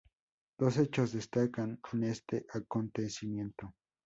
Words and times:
Dos 0.57 0.77
hechos 0.77 1.11
destacan 1.13 1.79
en 1.93 2.03
este 2.05 2.47
acontecimiento. 2.51 3.75